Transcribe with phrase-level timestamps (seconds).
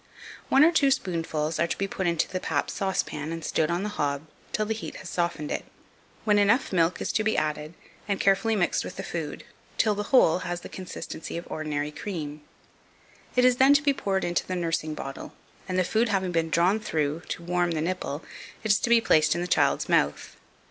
[0.49, 3.83] One or two spoonfuls are to be put into the pap saucepan and stood on
[3.83, 5.63] the hob till the heat has softened it,
[6.25, 7.75] when enough milk is to be added,
[8.07, 9.43] and carefully mixed with the food,
[9.77, 12.41] till the whole has the consistency of ordinary cream;
[13.35, 15.33] it is then to be poured into the nursing bottle,
[15.69, 18.23] and the food having been drawn through to warm the nipple,
[18.63, 20.35] it is to be placed in the child's mouth.